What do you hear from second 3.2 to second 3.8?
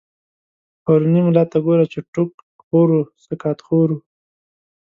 سقا ط